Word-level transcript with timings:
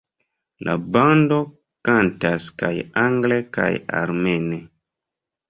La 0.69 0.73
bando 0.95 1.37
kantas 1.89 2.47
kaj 2.63 2.73
angle 3.03 3.39
kaj 3.59 3.69
armene. 4.01 4.61